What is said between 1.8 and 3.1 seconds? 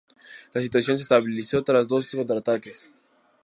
dos contraataques.